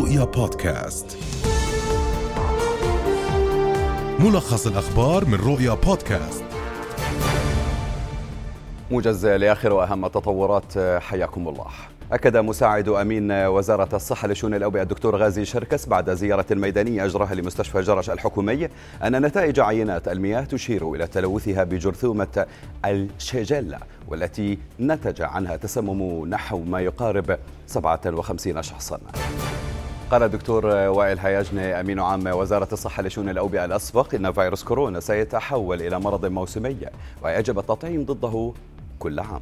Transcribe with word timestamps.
رؤيا 0.00 0.24
بودكاست. 0.24 1.18
ملخص 4.18 4.66
الأخبار 4.66 5.24
من 5.24 5.34
رؤيا 5.34 5.74
بودكاست. 5.74 6.44
موجز 8.90 9.26
لآخر 9.26 9.72
وأهم 9.72 10.04
التطورات 10.04 10.78
حياكم 10.78 11.48
الله. 11.48 11.66
أكد 12.12 12.36
مساعد 12.36 12.88
أمين 12.88 13.32
وزارة 13.32 13.96
الصحة 13.96 14.28
لشؤون 14.28 14.54
الأوبئة 14.54 14.82
الدكتور 14.82 15.16
غازي 15.16 15.44
شركس 15.44 15.86
بعد 15.86 16.10
زيارة 16.10 16.46
ميدانية 16.50 17.04
أجراها 17.04 17.34
لمستشفى 17.34 17.80
جرش 17.80 18.10
الحكومي 18.10 18.68
أن 19.04 19.22
نتائج 19.26 19.60
عينات 19.60 20.08
المياه 20.08 20.44
تشير 20.44 20.94
إلى 20.94 21.06
تلوثها 21.06 21.64
بجرثومة 21.64 22.46
الشيجيلا 22.84 23.78
والتي 24.08 24.58
نتج 24.80 25.22
عنها 25.22 25.56
تسمم 25.56 26.26
نحو 26.26 26.58
ما 26.58 26.80
يقارب 26.80 27.38
57 27.66 28.62
شخصا. 28.62 29.00
قال 30.10 30.22
الدكتور 30.22 30.66
وائل 30.66 31.18
هياجني 31.18 31.80
أمين 31.80 32.00
عام 32.00 32.26
وزارة 32.26 32.68
الصحة 32.72 33.02
لشؤون 33.02 33.28
الأوبئة 33.28 33.64
الأسبق 33.64 34.14
إن 34.14 34.32
فيروس 34.32 34.64
كورونا 34.64 35.00
سيتحول 35.00 35.82
إلى 35.82 36.00
مرض 36.00 36.26
موسمي 36.26 36.76
ويجب 37.22 37.58
التطعيم 37.58 38.04
ضده 38.04 38.52
كل 38.98 39.20
عام. 39.20 39.40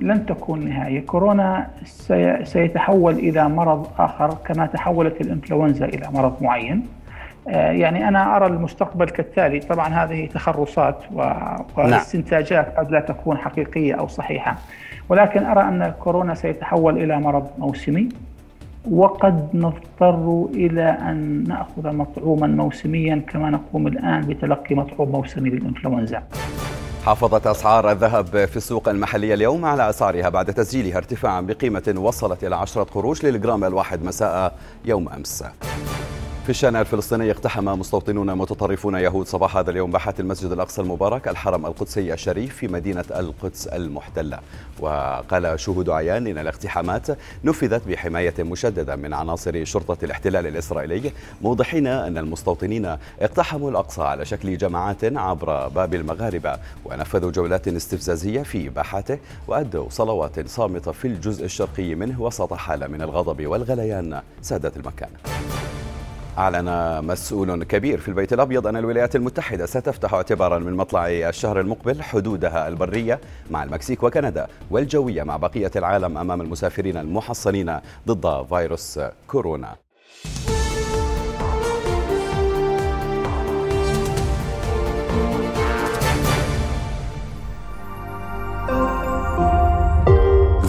لن 0.00 0.26
تكون 0.26 0.68
نهاية 0.68 1.06
كورونا 1.06 1.70
سيتحول 2.44 3.14
إلى 3.14 3.48
مرض 3.48 3.86
آخر 3.98 4.36
كما 4.44 4.66
تحولت 4.66 5.20
الإنفلونزا 5.20 5.84
إلى 5.84 6.08
مرض 6.12 6.42
معين. 6.42 6.86
آه، 7.48 7.70
يعني 7.70 8.08
أنا 8.08 8.36
أرى 8.36 8.46
المستقبل 8.46 9.08
كالتالي. 9.08 9.60
طبعا 9.60 9.88
هذه 9.88 10.26
تخرصات 10.26 10.98
نعم. 11.12 11.64
واستنتاجات 11.76 12.78
قد 12.78 12.90
لا 12.90 13.00
تكون 13.00 13.38
حقيقية 13.38 13.94
أو 13.94 14.08
صحيحة. 14.08 14.56
ولكن 15.08 15.46
أرى 15.46 15.60
أن 15.60 15.82
الكورونا 15.82 16.34
سيتحول 16.34 17.02
إلى 17.02 17.20
مرض 17.20 17.50
موسمي. 17.58 18.08
وقد 18.90 19.48
نضطر 19.54 20.48
إلى 20.54 20.82
أن 20.82 21.44
نأخذ 21.48 21.96
مطعوما 21.96 22.46
موسميا 22.46 23.22
كما 23.32 23.50
نقوم 23.50 23.86
الآن 23.86 24.20
بتلقي 24.20 24.74
مطعوم 24.74 25.08
موسمي 25.08 25.50
للإنفلونزا 25.50 26.22
حافظت 27.06 27.46
أسعار 27.46 27.90
الذهب 27.90 28.26
في 28.26 28.56
السوق 28.56 28.88
المحلية 28.88 29.34
اليوم 29.34 29.64
على 29.64 29.90
أسعارها 29.90 30.28
بعد 30.28 30.46
تسجيلها 30.46 30.96
ارتفاعا 30.96 31.40
بقيمة 31.40 31.94
وصلت 31.96 32.44
إلى 32.44 32.56
عشرة 32.56 32.82
قروش 32.84 33.24
للجرام 33.24 33.64
الواحد 33.64 34.04
مساء 34.04 34.58
يوم 34.84 35.08
أمس. 35.08 35.44
في 36.46 36.50
الشان 36.50 36.76
الفلسطيني 36.76 37.30
اقتحم 37.30 37.64
مستوطنون 37.64 38.34
متطرفون 38.34 38.94
يهود 38.94 39.26
صباح 39.26 39.56
هذا 39.56 39.70
اليوم 39.70 39.90
باحات 39.90 40.20
المسجد 40.20 40.52
الأقصى 40.52 40.82
المبارك 40.82 41.28
الحرم 41.28 41.66
القدسي 41.66 42.12
الشريف 42.12 42.56
في 42.56 42.68
مدينة 42.68 43.04
القدس 43.10 43.66
المحتلة. 43.66 44.38
وقال 44.80 45.60
شهود 45.60 45.90
عيان 45.90 46.26
إن 46.26 46.38
الاقتحامات 46.38 47.06
نفذت 47.44 47.88
بحماية 47.88 48.34
مشددة 48.38 48.96
من 48.96 49.14
عناصر 49.14 49.64
شرطة 49.64 50.04
الاحتلال 50.04 50.46
الإسرائيلي 50.46 51.12
موضحين 51.42 51.86
أن 51.86 52.18
المستوطنين 52.18 52.96
اقتحموا 53.20 53.70
الأقصى 53.70 54.02
على 54.02 54.24
شكل 54.24 54.56
جماعات 54.56 55.04
عبر 55.04 55.68
باب 55.68 55.94
المغاربة 55.94 56.58
ونفذوا 56.84 57.30
جولات 57.30 57.68
استفزازية 57.68 58.42
في 58.42 58.68
باحاته 58.68 59.18
وأدوا 59.48 59.86
صلوات 59.90 60.48
صامتة 60.48 60.92
في 60.92 61.08
الجزء 61.08 61.44
الشرقي 61.44 61.94
منه 61.94 62.22
وسط 62.22 62.54
حالة 62.54 62.86
من 62.86 63.02
الغضب 63.02 63.46
والغليان 63.46 64.22
سادت 64.42 64.76
المكان. 64.76 65.10
أعلن 66.38 67.00
مسؤول 67.04 67.64
كبير 67.64 68.00
في 68.00 68.08
البيت 68.08 68.32
الأبيض 68.32 68.66
أن 68.66 68.76
الولايات 68.76 69.16
المتحدة 69.16 69.66
ستفتح 69.66 70.14
اعتبارا 70.14 70.58
من 70.58 70.72
مطلع 70.74 71.08
الشهر 71.08 71.60
المقبل 71.60 72.02
حدودها 72.02 72.68
البرية 72.68 73.20
مع 73.50 73.62
المكسيك 73.64 74.02
وكندا 74.02 74.46
والجوية 74.70 75.22
مع 75.22 75.36
بقية 75.36 75.70
العالم 75.76 76.18
أمام 76.18 76.40
المسافرين 76.40 76.96
المحصنين 76.96 77.78
ضد 78.08 78.46
فيروس 78.48 79.00
كورونا. 79.26 79.76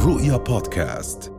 رؤيا 0.05 0.37
بودكاست. 0.37 1.36